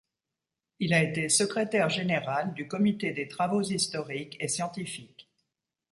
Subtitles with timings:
[0.79, 5.29] Il a été secrétaire général du Comité des travaux historiques et scientifiques.